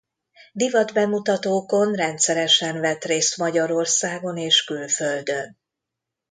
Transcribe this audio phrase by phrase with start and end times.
[0.53, 5.57] Divatbemutatókon rendszeresen vett részt Magyarországon és külföldön.